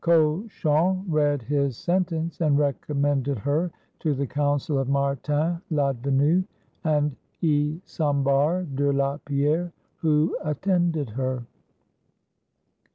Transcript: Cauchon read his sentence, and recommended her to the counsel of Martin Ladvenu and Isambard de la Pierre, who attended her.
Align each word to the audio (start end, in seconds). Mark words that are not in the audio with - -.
Cauchon 0.03 1.05
read 1.07 1.43
his 1.43 1.77
sentence, 1.77 2.41
and 2.41 2.57
recommended 2.57 3.37
her 3.37 3.69
to 3.99 4.15
the 4.15 4.25
counsel 4.25 4.79
of 4.79 4.89
Martin 4.89 5.61
Ladvenu 5.69 6.43
and 6.83 7.15
Isambard 7.43 8.75
de 8.75 8.91
la 8.91 9.17
Pierre, 9.17 9.71
who 9.97 10.35
attended 10.43 11.11
her. 11.11 11.45